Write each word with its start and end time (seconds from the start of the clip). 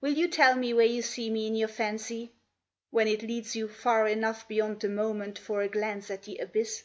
Will 0.00 0.14
you 0.14 0.26
tell 0.26 0.56
me 0.56 0.74
where 0.74 0.84
you 0.84 1.00
see 1.00 1.30
me 1.30 1.46
in 1.46 1.54
your 1.54 1.68
fancy 1.68 2.32
when 2.90 3.06
it 3.06 3.22
leads 3.22 3.54
you 3.54 3.68
Far 3.68 4.08
enough 4.08 4.48
beyond 4.48 4.80
the 4.80 4.88
moment 4.88 5.38
for 5.38 5.62
a 5.62 5.68
glance 5.68 6.10
at 6.10 6.24
the 6.24 6.38
abyss?" 6.38 6.82